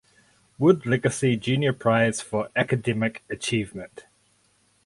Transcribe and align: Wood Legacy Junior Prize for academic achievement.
Wood 0.57 0.87
Legacy 0.87 1.37
Junior 1.37 1.73
Prize 1.73 2.21
for 2.21 2.49
academic 2.55 3.23
achievement. 3.29 4.05